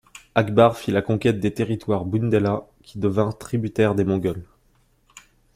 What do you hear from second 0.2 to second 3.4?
Akbar fit la conquête des territoires bundelâ qui devinrent